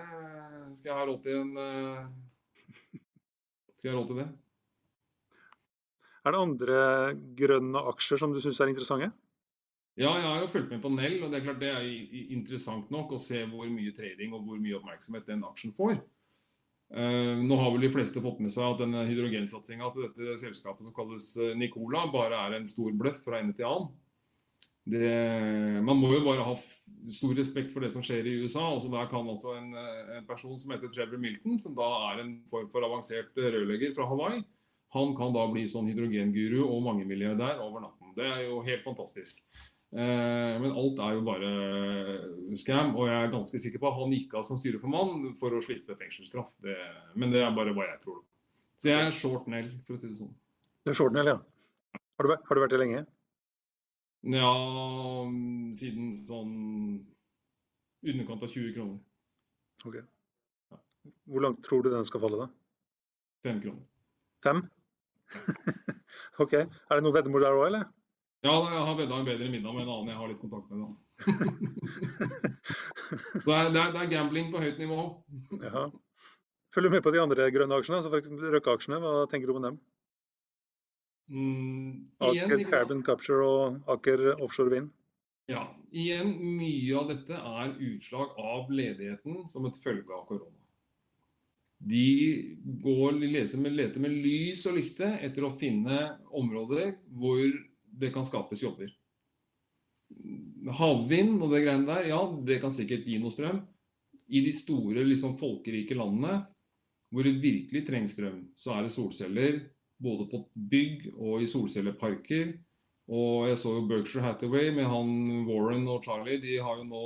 Skal 0.76 0.92
jeg 0.92 0.98
ha 0.98 1.08
råd 1.08 1.24
til 1.24 1.40
en 1.40 1.56
eh, 1.64 2.04
Skal 3.78 3.88
jeg 3.88 3.94
ha 3.94 3.96
råd 3.96 4.12
til 4.12 4.20
det? 4.20 4.30
Er 6.22 6.36
det 6.36 6.44
andre 6.44 6.80
grønne 7.40 7.88
aksjer 7.94 8.20
som 8.20 8.36
du 8.36 8.44
syns 8.44 8.60
er 8.60 8.76
interessante? 8.76 9.08
Ja, 9.96 10.12
jeg 10.18 10.28
har 10.28 10.44
jo 10.44 10.52
fulgt 10.52 10.68
med 10.68 10.84
på 10.84 10.92
Nell, 10.92 11.22
og 11.24 11.32
det 11.32 11.40
er 11.40 11.48
klart 11.48 11.64
det 11.64 11.72
er 11.72 11.88
interessant 12.36 12.92
nok 12.92 13.16
å 13.16 13.24
se 13.30 13.40
hvor 13.48 13.72
mye 13.72 13.96
trading 13.96 14.36
og 14.36 14.44
hvor 14.44 14.60
mye 14.60 14.76
oppmerksomhet 14.76 15.32
den 15.32 15.48
aksjen 15.48 15.72
får. 15.80 15.96
Eh, 16.92 17.38
nå 17.40 17.56
har 17.56 17.70
vel 17.72 17.86
de 17.86 17.92
fleste 17.92 18.20
fått 18.20 18.42
med 18.44 18.52
seg 18.52 18.66
at 18.66 18.82
denne 18.82 19.06
hydrogensatsinga 19.08 19.88
til 19.94 20.04
dette 20.10 20.36
selskapet 20.42 20.84
som 20.84 20.92
kalles 20.92 21.30
eh, 21.40 21.54
Nicola, 21.56 22.04
bare 22.12 22.36
er 22.36 22.58
en 22.58 22.68
stor 22.68 22.92
bløff 22.92 23.22
fra 23.24 23.40
ende 23.40 23.56
til 23.56 23.68
annen. 23.68 23.88
Det, 24.82 25.08
man 25.86 25.96
må 25.96 26.10
jo 26.10 26.24
bare 26.26 26.42
ha 26.42 26.56
stor 27.14 27.36
respekt 27.38 27.70
for 27.70 27.84
det 27.84 27.92
som 27.94 28.02
skjer 28.02 28.26
i 28.26 28.34
USA. 28.42 28.64
Også 28.74 28.90
Der 28.92 29.06
kan 29.08 29.28
altså 29.30 29.54
en, 29.56 29.70
eh, 29.78 30.18
en 30.18 30.26
person 30.28 30.58
som 30.60 30.74
heter 30.74 30.92
Trevor 30.92 31.22
Milton, 31.22 31.56
som 31.62 31.76
da 31.78 31.88
er 32.10 32.24
en 32.26 32.34
form 32.50 32.68
for 32.74 32.84
avansert 32.84 33.40
rørlegger 33.40 33.94
fra 33.96 34.10
Hawaii, 34.10 34.42
han 34.92 35.14
kan 35.16 35.32
da 35.32 35.46
bli 35.48 35.64
sånn 35.70 35.88
hydrogenguru 35.88 36.66
og 36.66 36.82
mangemilliardær 36.84 37.62
over 37.64 37.86
natten. 37.86 38.12
Det 38.18 38.26
er 38.28 38.42
jo 38.50 38.60
helt 38.66 38.84
fantastisk. 38.84 39.40
Eh, 39.92 40.58
Men 40.62 40.72
alt 40.72 40.98
er 41.04 41.12
jo 41.18 41.22
bare 41.26 41.48
scam, 42.56 42.94
og 42.96 43.08
jeg 43.08 43.18
er 43.26 43.32
ganske 43.32 43.58
sikker 43.60 43.78
på 43.82 43.88
at 43.90 43.98
han 44.00 44.12
gikk 44.14 44.34
av 44.38 44.44
som 44.48 44.56
styreformann 44.60 45.34
for 45.40 45.50
å 45.52 45.60
slippe 45.64 45.96
fengselsstraff. 45.98 46.52
Det, 46.64 46.76
men 47.16 47.30
det 47.34 47.42
er 47.44 47.52
bare 47.56 47.74
hva 47.76 47.84
jeg 47.90 48.00
tror. 48.04 48.22
Så 48.76 48.88
jeg 48.88 49.06
er 49.06 49.12
short 49.12 49.46
Nell, 49.52 49.68
for 49.86 49.94
å 49.94 50.00
si 50.00 50.08
det 50.08 50.16
sånn. 50.16 50.32
Det 50.84 50.90
er 50.94 50.98
short 50.98 51.12
nell, 51.12 51.26
Ja. 51.26 51.38
Har 52.18 52.24
du, 52.26 52.28
vært- 52.34 52.46
har 52.48 52.54
du 52.54 52.60
vært 52.62 52.70
det 52.70 52.80
lenge? 52.80 53.06
Ja, 54.22 54.50
siden 55.74 56.16
sånn 56.16 57.06
underkant 58.04 58.42
av 58.42 58.48
20 58.52 58.74
kroner. 58.74 58.98
Ok. 59.84 59.96
Hvor 61.26 61.40
langt 61.42 61.62
tror 61.64 61.82
du 61.82 61.90
den 61.90 62.04
skal 62.04 62.20
falle, 62.20 62.38
da? 62.46 62.48
5 63.44 63.60
kroner. 63.60 63.82
Fem? 64.42 64.62
OK. 66.42 66.52
Er 66.54 66.68
det 66.94 67.02
noe 67.02 67.12
veddemål 67.16 67.42
der 67.42 67.56
òg, 67.58 67.66
eller? 67.66 67.84
Ja, 68.42 68.52
jeg 68.74 68.84
har 68.88 68.96
vedda 68.98 69.18
en 69.20 69.26
bedre 69.26 69.48
middag 69.50 69.74
med 69.76 69.84
en 69.84 69.92
annen 69.94 70.08
jeg 70.10 70.18
har 70.18 70.30
litt 70.32 70.40
kontakt 70.42 70.70
med. 70.70 70.82
da. 70.82 70.88
det, 73.46 73.54
er, 73.54 73.68
det, 73.70 73.78
er, 73.78 73.92
det 73.94 74.00
er 74.00 74.08
gambling 74.10 74.50
på 74.50 74.62
høyt 74.62 74.80
nivå. 74.82 75.04
Ja. 75.62 75.84
Følger 76.74 76.90
du 76.90 76.96
med 76.96 77.04
på 77.04 77.12
de 77.14 77.20
andre 77.22 77.46
grønne 77.54 77.78
aksjene, 77.78 78.00
altså 78.00 78.10
f.eks. 78.10 78.32
Røkke-aksjene? 78.56 78.98
Hva 79.04 79.12
tenker 79.30 79.46
du 79.50 79.54
om 79.54 79.68
dem? 79.68 79.78
Mm, 81.30 82.02
igjen, 82.32 82.50
Aker? 82.56 82.64
Carbon 82.72 83.04
Capture 83.06 83.46
og 83.46 83.92
Aker 83.94 84.24
Offshore 84.34 84.74
Wind. 84.74 84.90
Ja, 85.50 85.62
igjen, 85.94 86.34
mye 86.58 86.98
av 86.98 87.12
dette 87.12 87.38
er 87.38 87.76
utslag 87.92 88.34
av 88.40 88.70
ledigheten 88.74 89.44
som 89.52 89.70
et 89.70 89.78
følge 89.84 90.10
av 90.10 90.26
korona. 90.26 90.58
De 91.82 92.06
går, 92.82 93.18
leser 93.22 93.62
med, 93.62 93.74
leter 93.74 94.02
med 94.02 94.14
lys 94.14 94.66
og 94.70 94.76
lykte 94.78 95.08
etter 95.22 95.46
å 95.46 95.54
finne 95.58 96.16
områder 96.30 96.96
hvor 97.18 97.46
det 97.92 98.12
kan 98.14 98.26
skapes 98.26 98.62
jobber. 98.64 98.90
Havvind 100.78 101.38
og 101.42 101.52
det 101.52 101.62
greiene 101.64 101.88
der, 101.88 102.08
ja, 102.12 102.20
det 102.46 102.60
kan 102.62 102.74
sikkert 102.74 103.06
gi 103.08 103.18
noe 103.20 103.34
strøm. 103.34 103.62
I 104.32 104.40
de 104.44 104.52
store, 104.56 105.04
liksom 105.04 105.36
folkerike 105.40 105.96
landene 105.98 106.42
hvor 107.12 107.26
det 107.28 107.42
virkelig 107.42 107.84
trengs 107.84 108.14
strøm, 108.16 108.38
så 108.56 108.72
er 108.72 108.86
det 108.86 108.94
solceller 108.94 109.58
både 110.02 110.24
på 110.30 110.46
bygg 110.56 111.10
og 111.12 111.42
i 111.44 111.48
solcelleparker. 111.50 112.54
Og 113.12 113.50
jeg 113.50 113.58
så 113.60 113.74
jo 113.76 113.82
Berkshire 113.90 114.24
Hathaway 114.24 114.70
med 114.72 114.86
han 114.88 115.10
Warren 115.48 115.84
og 115.90 116.06
Charlie. 116.06 116.40
De 116.40 116.56
har 116.62 116.78
jo 116.78 116.86
nå 116.88 117.02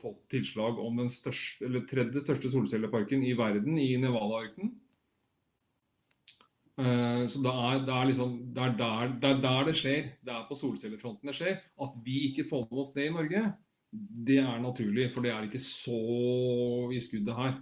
fått 0.00 0.24
tilslag 0.32 0.80
om 0.82 0.98
den 0.98 1.10
største, 1.12 1.68
tredje 1.86 2.24
største 2.24 2.50
solcelleparken 2.50 3.22
i 3.22 3.36
verden 3.38 3.78
i 3.78 3.92
Nevada-ørkenen. 4.00 4.72
Eh, 6.78 7.24
Så 7.28 7.42
det 7.42 7.52
er, 7.52 7.80
det, 7.86 7.94
er 7.94 8.10
liksom, 8.10 8.34
det, 8.54 8.62
er 8.62 8.76
der, 8.78 9.14
det 9.22 9.30
er 9.30 9.40
der 9.42 9.64
det 9.70 9.76
skjer. 9.76 10.12
Det 10.24 10.34
er 10.34 10.44
på 10.48 10.58
solcellefronten 10.58 11.30
det 11.30 11.36
skjer. 11.38 11.58
At 11.80 11.98
vi 12.04 12.28
ikke 12.30 12.48
får 12.50 12.68
med 12.68 12.84
oss 12.84 12.92
det 12.94 13.08
i 13.08 13.14
Norge, 13.14 13.44
det 14.28 14.38
er 14.44 14.62
naturlig. 14.62 15.10
For 15.14 15.26
det 15.26 15.34
er 15.34 15.48
ikke 15.48 15.62
så 15.62 15.98
i 16.94 17.02
skuddet 17.02 17.34
her. 17.34 17.58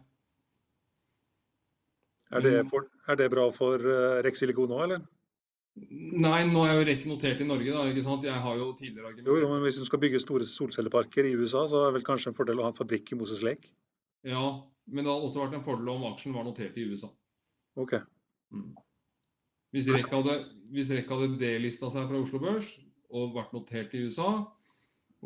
Er 2.37 2.42
det, 2.42 2.56
for, 2.70 2.88
er 3.06 3.14
det 3.14 3.30
bra 3.30 3.44
for 3.54 3.78
uh, 3.78 4.18
Rex 4.26 4.40
Silikon 4.42 4.68
nå, 4.68 4.80
eller? 4.82 5.04
Nei, 5.76 6.40
nå 6.49 6.62
er 6.64 6.78
jo 6.78 6.85
REC 6.88 7.02
notert 7.06 7.42
i 7.44 7.46
Norge, 7.46 7.68
da. 7.68 7.82
ikke 7.90 8.02
sant? 8.02 8.25
Jeg 8.25 8.40
har 8.42 8.54
jo 8.56 8.70
tidligere 8.78 9.12
Jo, 9.20 9.35
jo, 9.42 9.49
men 9.50 9.61
hvis 9.66 9.76
du 9.76 9.85
skal 9.85 10.00
bygge 10.00 10.23
store 10.23 10.46
solcelleparker 10.49 11.28
i 11.28 11.35
USA, 11.37 11.66
så 11.68 11.82
er 11.82 11.90
det 11.90 11.99
vel 11.99 12.06
kanskje 12.06 12.32
en 12.32 12.38
fordel 12.38 12.62
å 12.62 12.64
ha 12.64 12.73
en 12.73 12.78
fabrikk 12.78 13.12
i 13.12 13.18
Moses 13.20 13.42
Lake? 13.44 13.68
Ja, 14.25 14.42
men 14.88 15.04
det 15.04 15.12
hadde 15.12 15.28
også 15.28 15.42
vært 15.44 15.58
en 15.58 15.66
fordel 15.66 15.92
om 15.92 16.06
aksjen 16.08 16.35
var 16.35 16.49
notert 16.49 16.78
i 16.80 16.87
USA. 16.88 17.12
OK. 17.76 17.92
Mm. 18.56 18.73
Hvis 19.75 19.88
REC 19.92 20.11
hadde, 20.12 20.37
hvis 20.73 20.92
hadde 21.08 21.32
delista 21.40 21.90
seg 21.92 22.06
fra 22.08 22.20
Oslo 22.20 22.40
Børs 22.42 22.68
og 23.16 23.35
vært 23.37 23.54
notert 23.54 23.94
i 23.94 24.04
USA, 24.06 24.30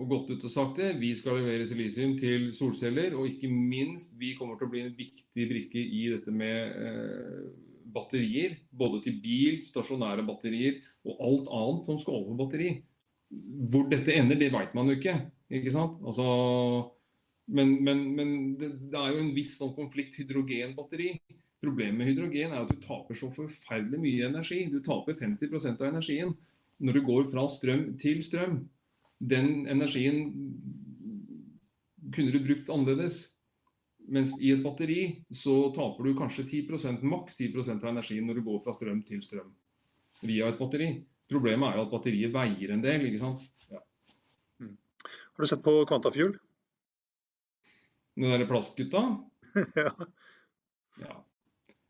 og 0.00 0.08
gått 0.08 0.30
ut 0.32 0.44
og 0.46 0.52
sagt 0.52 0.78
det, 0.80 0.92
vi 1.00 1.10
skal 1.18 1.40
levere 1.40 1.66
silisium 1.68 2.14
til 2.18 2.50
solceller, 2.56 3.16
og 3.18 3.26
ikke 3.28 3.50
minst, 3.50 4.14
vi 4.20 4.34
kommer 4.38 4.58
til 4.58 4.68
å 4.68 4.72
bli 4.72 4.84
en 4.84 4.94
viktig 4.96 5.48
brikke 5.50 5.80
i 5.80 6.04
dette 6.12 6.32
med 6.32 6.76
eh, 6.78 7.48
batterier, 7.90 8.56
både 8.70 9.02
til 9.04 9.18
bil, 9.22 9.60
stasjonære 9.66 10.24
batterier 10.28 10.78
og 11.08 11.20
alt 11.26 11.50
annet 11.56 11.90
som 11.90 11.98
skal 12.00 12.20
over 12.20 12.38
batteri. 12.38 12.70
Hvor 13.30 13.90
dette 13.90 14.14
ender, 14.14 14.38
det 14.38 14.50
vet 14.54 14.72
man 14.76 14.90
jo 14.90 14.96
ikke. 14.98 15.16
ikke 15.50 15.74
sant? 15.74 16.00
Altså, 16.06 16.24
men 17.50 17.76
men, 17.82 18.02
men 18.16 18.32
det, 18.60 18.72
det 18.92 18.98
er 19.00 19.14
jo 19.14 19.24
en 19.24 19.34
viss 19.34 19.56
sånn 19.58 19.74
konflikt 19.76 20.18
hydrogenbatteri. 20.20 21.14
Problemet 21.60 21.98
med 21.98 22.08
hydrogen 22.08 22.54
er 22.54 22.62
at 22.62 22.70
du 22.72 22.78
taper 22.80 23.18
så 23.18 23.28
forferdelig 23.34 24.00
mye 24.00 24.28
energi. 24.30 24.62
Du 24.72 24.78
taper 24.84 25.18
50% 25.18 25.82
av 25.82 25.90
energien 25.90 26.32
når 26.80 26.96
du 26.96 27.02
går 27.04 27.26
fra 27.28 27.44
strøm 27.52 27.90
til 28.00 28.22
strøm. 28.24 28.62
Den 29.20 29.66
energien 29.68 30.22
kunne 32.14 32.32
du 32.32 32.40
brukt 32.40 32.72
annerledes. 32.72 33.26
Mens 34.10 34.32
i 34.40 34.54
et 34.54 34.64
batteri 34.64 35.02
så 35.36 35.68
taper 35.76 36.08
du 36.08 36.16
kanskje 36.18 36.46
10% 36.48 37.04
maks 37.06 37.36
10% 37.38 37.84
av 37.84 37.92
energien 37.92 38.26
når 38.26 38.40
du 38.40 38.46
går 38.48 38.62
fra 38.64 38.74
strøm 38.74 39.04
til 39.06 39.20
strøm 39.22 39.52
via 40.24 40.48
et 40.48 40.58
batteri. 40.58 40.90
Problemet 41.30 41.68
er 41.68 41.78
jo 41.78 41.86
at 41.86 41.92
batteriet 41.92 42.32
veier 42.34 42.72
en 42.74 42.82
del. 42.82 43.04
ikke 43.06 43.20
sant? 43.20 43.44
Ja. 43.70 43.84
Har 44.64 45.44
du 45.44 45.46
sett 45.46 45.62
på 45.64 45.76
Quantafuel? 45.86 46.38
Den 48.16 48.32
derre 48.32 48.48
plastgutta. 48.48 49.04
ja. 49.84 49.92
Ja. 51.04 51.20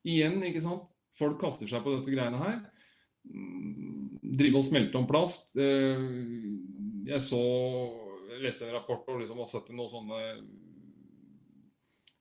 Igjen, 0.09 0.40
ikke 0.47 0.62
sant. 0.64 0.87
Folk 1.19 1.40
kaster 1.42 1.69
seg 1.69 1.83
på 1.85 1.97
dette 1.97 2.12
greiene 2.12 2.40
her. 2.40 2.61
Mm, 3.28 4.21
Drive 4.30 4.61
og 4.61 4.64
smelte 4.64 5.00
om 5.00 5.09
plast. 5.11 5.50
Eh, 5.59 6.07
Jeg 7.11 7.21
så 7.25 7.40
leste 8.40 8.69
en 8.69 8.76
rapport 8.76 9.09
og 9.11 9.21
liksom 9.21 9.40
har 9.42 9.49
sett 9.50 9.69
noen 9.75 9.90
sånne 9.90 10.21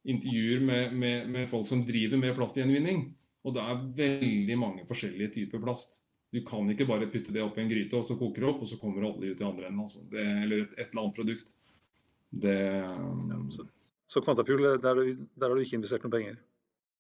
intervjuer 0.10 0.64
med, 0.64 0.94
med, 0.96 1.30
med 1.30 1.50
folk 1.52 1.68
som 1.70 1.84
driver 1.86 2.18
med 2.18 2.36
plastgjenvinning. 2.36 3.04
Og 3.46 3.56
det 3.56 3.64
er 3.64 3.84
veldig 4.00 4.58
mange 4.60 4.86
forskjellige 4.90 5.36
typer 5.38 5.62
plast. 5.64 6.00
Du 6.34 6.42
kan 6.46 6.68
ikke 6.70 6.88
bare 6.90 7.08
putte 7.10 7.34
det 7.34 7.42
opp 7.42 7.58
i 7.58 7.64
en 7.64 7.72
gryte, 7.72 7.98
og 7.98 8.06
så 8.06 8.18
koker 8.20 8.44
det 8.44 8.50
opp, 8.52 8.64
og 8.66 8.70
så 8.70 8.78
kommer 8.82 9.08
olje 9.08 9.34
ut 9.34 9.42
i 9.42 9.48
andre 9.48 9.70
enden. 9.70 9.86
Altså. 9.86 10.04
Det, 10.12 10.26
eller 10.44 10.66
et, 10.66 10.76
et, 10.78 10.92
eller 10.92 11.04
annet 11.04 11.18
produkt. 11.18 11.56
Det 12.30 12.58
ja, 12.60 13.40
så, 13.56 13.66
så 14.10 14.22
Kvantafjord, 14.22 14.66
der, 14.84 15.02
der 15.18 15.48
har 15.48 15.56
du 15.56 15.64
ikke 15.64 15.80
investert 15.80 16.06
noen 16.06 16.14
penger? 16.14 16.38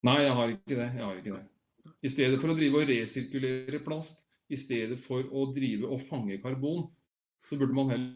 Nei, 0.07 0.21
jeg 0.23 0.35
har 0.35 0.53
ikke 0.53 0.75
det. 0.77 0.87
Jeg 0.95 1.03
har 1.03 1.19
ikke 1.19 1.35
det. 1.35 1.91
I 1.99 2.11
stedet 2.11 2.39
for 2.39 2.51
å 2.51 2.55
drive 2.55 2.79
og 2.79 2.87
resirkulere 2.87 3.81
plast, 3.83 4.21
i 4.49 4.57
stedet 4.57 4.97
for 5.03 5.25
å 5.35 5.49
drive 5.53 5.89
og 5.89 6.01
fange 6.07 6.39
karbon, 6.41 6.87
så 7.49 7.57
burde 7.59 7.75
man 7.75 7.91
heller 7.91 8.15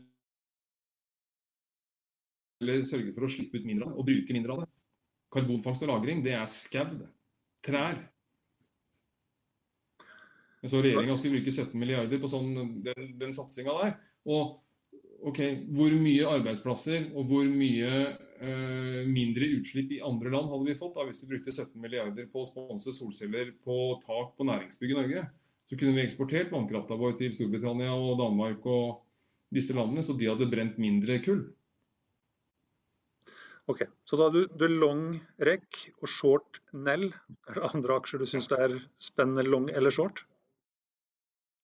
eller 2.64 2.86
sørge 2.88 3.12
for 3.12 3.28
å 3.28 3.32
slippe 3.32 3.60
ut 3.60 3.68
mindre 3.68 3.90
av 3.90 3.92
det, 3.92 4.00
og 4.00 4.08
bruke 4.08 4.36
mindre 4.36 4.56
av 4.56 4.64
det. 4.64 4.70
Karbonfangst 5.34 5.84
og 5.84 5.90
-lagring, 5.90 6.24
det 6.24 6.34
er 6.38 6.46
skau. 6.48 7.08
Trær. 7.64 7.98
Jeg 10.64 10.72
så 10.72 10.80
regjeringa 10.80 11.18
skulle 11.18 11.42
bruke 11.42 11.52
17 11.52 11.80
milliarder 11.80 12.20
på 12.20 12.30
sånn, 12.32 12.54
den, 12.84 13.20
den 13.20 13.34
satsinga 13.36 13.76
der. 13.82 13.98
Og 14.24 14.63
ok, 15.30 15.40
hvor 15.76 15.96
mye 15.98 16.28
arbeidsplasser 16.28 17.10
og 17.14 17.30
hvor 17.30 17.48
mye 17.48 17.92
eh, 18.44 19.00
mindre 19.08 19.50
utslipp 19.60 19.94
i 19.96 20.02
andre 20.04 20.34
land 20.34 20.52
hadde 20.52 20.68
vi 20.68 20.78
fått 20.80 20.98
da 20.98 21.06
hvis 21.08 21.24
vi 21.24 21.32
brukte 21.34 21.54
17 21.54 21.80
milliarder 21.82 22.28
på 22.32 22.44
å 22.44 22.50
sponse 22.50 22.94
solceller 22.96 23.54
på 23.64 23.78
tak 24.04 24.36
på 24.38 24.48
næringsbygg 24.50 24.94
i 24.94 25.00
Norge? 25.00 25.26
Så 25.70 25.80
kunne 25.80 25.96
vi 25.96 26.04
eksportert 26.04 26.52
vannkrafta 26.52 27.00
vår 27.00 27.16
til 27.20 27.34
Storbritannia 27.36 27.96
og 27.96 28.18
Danmark 28.20 28.66
og 28.68 29.04
disse 29.54 29.76
landene, 29.78 30.04
så 30.04 30.16
de 30.18 30.28
hadde 30.28 30.50
brent 30.52 30.80
mindre 30.82 31.20
kull. 31.24 31.46
Ok, 33.72 33.86
Så 34.04 34.18
da 34.20 34.28
du, 34.28 34.42
du 34.60 34.66
long 34.68 35.22
REC 35.40 35.86
og 36.02 36.10
short 36.12 36.60
Nell. 36.76 37.14
Er 37.48 37.60
det 37.60 37.70
andre 37.70 37.96
aksjer 37.96 38.20
du 38.20 38.28
syns 38.28 38.52
er 38.52 38.76
spennende 39.00 39.46
long 39.48 39.70
eller 39.72 39.94
short? 39.94 40.26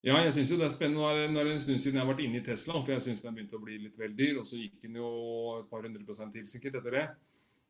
Ja, 0.06 0.16
jeg 0.24 0.32
syns 0.32 0.54
det 0.54 0.64
er 0.64 0.72
spennende. 0.72 1.02
Nå 1.34 1.40
er 1.42 1.50
det 1.50 1.56
en 1.58 1.64
stund 1.64 1.82
siden 1.84 2.00
jeg 2.00 2.06
har 2.06 2.12
vært 2.14 2.24
inne 2.24 2.40
i 2.40 2.46
Tesla, 2.46 2.78
for 2.80 2.94
jeg 2.94 3.04
syns 3.04 3.24
den 3.26 3.36
begynte 3.36 3.58
å 3.58 3.64
bli 3.64 3.80
litt 3.84 3.98
vel 4.00 4.14
dyr. 4.16 4.38
Og 4.40 4.48
så 4.48 4.60
gikk 4.60 4.80
den 4.86 5.00
jo 5.02 5.10
et 5.58 5.68
par 5.72 5.84
hundre 5.84 6.06
prosent 6.08 6.32
til 6.36 6.48
sikkert 6.48 6.80
etter 6.80 6.96
det. 6.96 7.06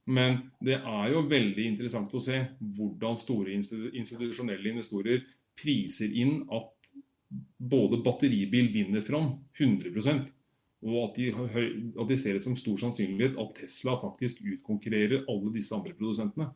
Men 0.10 0.40
det 0.66 0.78
er 0.80 1.12
jo 1.14 1.26
veldig 1.30 1.66
interessant 1.74 2.14
å 2.14 2.22
se 2.24 2.38
hvordan 2.78 3.18
store 3.20 3.54
institusjonelle 3.54 4.74
investorer 4.74 5.26
priser 5.60 6.14
inn 6.18 6.44
at 6.56 6.92
både 7.60 8.00
batteribil 8.06 8.72
vinner 8.74 9.04
fram 9.06 9.36
100% 9.58 10.30
og 10.80 10.98
at 11.10 11.18
de, 11.18 11.28
at 12.00 12.08
de 12.08 12.18
ser 12.18 12.38
det 12.38 12.44
som 12.44 12.56
stor 12.58 12.80
sannsynlighet 12.80 13.38
at 13.42 13.56
Tesla 13.58 13.98
faktisk 14.00 14.40
utkonkurrerer 14.46 15.26
alle 15.28 15.52
disse 15.54 15.76
andre 15.76 15.94
produsentene. 15.98 16.48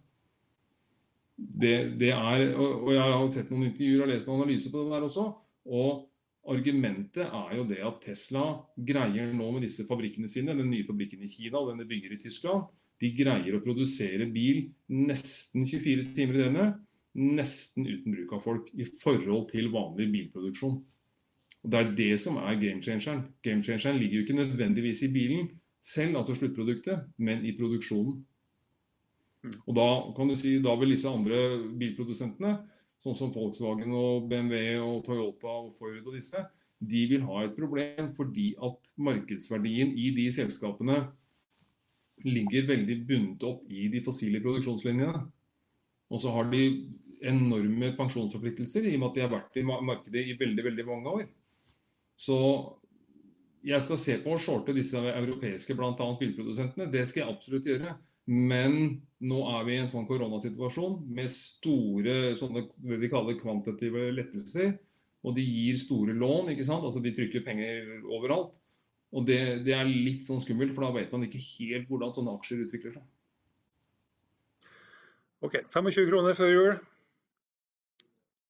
Det, 1.35 1.75
det 1.99 2.11
er, 2.13 2.43
og 2.55 2.91
Jeg 2.93 3.01
har 3.01 3.31
sett 3.33 3.49
noen 3.51 3.67
intervjuer 3.67 4.05
og 4.05 4.11
lest 4.13 4.29
noen 4.29 4.43
analyser 4.43 4.71
på 4.71 4.83
det 4.85 4.93
der 4.93 5.07
også. 5.09 5.25
Og 5.65 6.09
Argumentet 6.43 7.23
er 7.23 7.51
jo 7.55 7.63
det 7.63 7.79
at 7.87 8.01
Tesla 8.03 8.41
greier 8.75 9.29
nå 9.31 9.45
med 9.55 9.63
disse 9.63 9.85
fabrikkene 9.87 10.27
sine, 10.27 10.55
den 10.57 10.67
nye 10.73 10.83
fabrikken 10.83 11.21
i 11.23 11.29
Kina 11.31 11.61
og 11.61 11.69
den 11.69 11.79
de 11.79 11.87
bygger 11.87 12.17
i 12.17 12.19
Tyskland, 12.19 12.65
de 12.99 13.11
greier 13.15 13.55
å 13.55 13.61
produsere 13.63 14.27
bil 14.31 14.65
nesten 14.91 15.63
24 15.63 16.09
timer 16.17 16.35
i 16.35 16.41
døgnet, 16.43 16.81
nesten 17.15 17.87
uten 17.87 18.15
bruk 18.15 18.33
av 18.35 18.43
folk, 18.43 18.67
i 18.75 18.87
forhold 18.99 19.47
til 19.53 19.71
vanlig 19.71 20.09
bilproduksjon. 20.11 20.81
Og 21.63 21.71
Det 21.71 21.79
er 21.79 21.95
det 21.95 22.13
som 22.19 22.37
er 22.41 22.59
game 22.59 22.83
changeren. 22.83 23.23
Game 23.43 23.63
changeren 23.63 24.01
ligger 24.01 24.19
jo 24.19 24.25
ikke 24.25 24.39
nødvendigvis 24.41 25.05
i 25.07 25.13
bilen 25.13 25.47
selv, 25.79 26.17
altså 26.19 26.35
sluttproduktet, 26.35 27.07
men 27.17 27.45
i 27.45 27.55
produksjonen. 27.55 28.19
Mm. 29.43 29.55
Og 29.67 29.75
Da 29.75 29.87
kan 30.15 30.27
du 30.27 30.35
si, 30.35 30.57
da 30.59 30.75
vil 30.75 30.91
disse 30.91 31.07
andre 31.07 31.39
bilprodusentene 31.79 32.57
sånn 33.03 33.17
som 33.19 33.31
Volkswagen 33.35 33.91
og 33.97 34.29
BMW 34.31 34.77
og 34.79 35.01
Toyota 35.07 35.57
og 35.65 35.73
Ford 35.75 35.99
og 36.05 36.15
disse, 36.15 36.39
de 36.83 37.03
vil 37.11 37.23
ha 37.27 37.43
et 37.43 37.55
problem 37.55 38.11
fordi 38.17 38.53
at 38.63 38.93
markedsverdien 38.99 39.93
i 39.99 40.09
de 40.15 40.27
selskapene 40.35 41.03
ligger 42.23 42.67
veldig 42.69 42.97
bundet 43.07 43.45
opp 43.47 43.71
i 43.71 43.87
de 43.91 44.01
fossile 44.03 44.41
produksjonslinjene. 44.43 45.23
Og 46.13 46.21
så 46.21 46.31
har 46.35 46.49
de 46.51 46.63
enorme 47.23 47.93
pensjonsforpliktelser 47.97 48.87
i 48.87 48.95
og 48.95 49.01
med 49.01 49.09
at 49.09 49.17
de 49.17 49.23
har 49.23 49.31
vært 49.31 49.59
i 49.59 49.65
markedet 49.65 50.23
i 50.27 50.37
veldig 50.39 50.65
veldig 50.67 50.85
mange 50.87 51.13
år. 51.17 51.25
Så 52.19 52.37
jeg 53.63 53.79
skal 53.83 53.99
se 53.99 54.17
på 54.23 54.35
å 54.35 54.41
shorte 54.41 54.75
disse 54.75 54.99
europeiske 54.99 55.75
bl.a. 55.79 56.07
bilprodusentene. 56.19 56.89
Det 56.91 57.05
skal 57.07 57.23
jeg 57.23 57.31
absolutt 57.31 57.69
gjøre. 57.69 57.95
Men 58.27 59.01
nå 59.23 59.39
er 59.53 59.63
vi 59.67 59.75
i 59.75 59.81
en 59.83 59.91
sånn 59.91 60.07
koronasituasjon 60.07 60.97
med 61.15 61.31
store 61.31 62.33
sånne 62.39 62.65
det 62.83 62.99
vi 63.01 63.09
kaller 63.11 63.39
kvantitative 63.39 64.09
lettelser. 64.15 64.75
Og 65.23 65.37
de 65.37 65.43
gir 65.45 65.77
store 65.79 66.15
lån, 66.19 66.51
ikke 66.51 66.65
sant? 66.67 66.83
altså 66.83 66.99
de 67.03 67.13
trykker 67.15 67.45
penger 67.45 68.03
overalt. 68.03 68.57
Og 69.13 69.23
det, 69.27 69.39
det 69.63 69.75
er 69.77 69.87
litt 69.87 70.25
sånn 70.25 70.41
skummelt, 70.43 70.73
for 70.75 70.83
da 70.83 70.91
vet 70.97 71.13
man 71.13 71.23
ikke 71.27 71.39
helt 71.39 71.87
hvordan 71.87 72.11
sånne 72.15 72.33
aksjer 72.35 72.65
utvikler 72.65 72.97
seg. 72.97 73.05
Ok, 75.43 75.59
25 75.71 76.09
kroner 76.09 76.35
før 76.35 76.51
jul. 76.51 76.73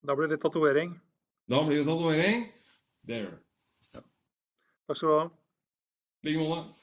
Da 0.04 0.16
blir 0.18 0.32
det 0.32 0.40
tatovering. 0.42 0.96
Da 1.50 1.62
blir 1.68 1.82
det 1.82 1.88
tatovering. 1.90 2.48
Det 3.06 3.20
gjør 3.20 3.34
det. 3.34 3.42
Ja. 3.98 4.06
Takk 4.88 5.00
skal 5.00 5.10
du 5.10 5.16
ha. 5.18 5.26
I 6.24 6.30
like 6.30 6.42
måte. 6.42 6.83